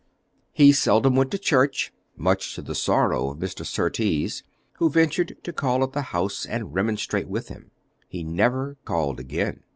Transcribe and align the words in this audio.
He 0.51 0.71
seldom 0.71 1.15
went 1.15 1.29
to 1.29 1.37
church, 1.37 1.93
much 2.17 2.55
to 2.55 2.63
the 2.63 2.73
sorrow 2.73 3.29
of 3.29 3.37
Mr. 3.37 3.63
Surtees, 3.63 4.41
who 4.79 4.89
ventured 4.89 5.37
to 5.43 5.53
call 5.53 5.83
at 5.83 5.93
the 5.93 6.01
house 6.09 6.43
and 6.43 6.73
remonstrate 6.73 7.27
with 7.27 7.49
him. 7.49 7.69
He 8.07 8.23
never 8.23 8.77
called 8.83 9.19
again. 9.19 9.61